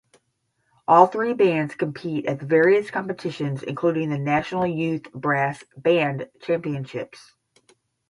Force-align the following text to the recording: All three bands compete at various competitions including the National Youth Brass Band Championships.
All 0.87 1.05
three 1.05 1.33
bands 1.33 1.75
compete 1.75 2.25
at 2.25 2.41
various 2.41 2.89
competitions 2.89 3.61
including 3.61 4.09
the 4.09 4.17
National 4.17 4.65
Youth 4.65 5.03
Brass 5.13 5.63
Band 5.77 6.27
Championships. 6.41 7.35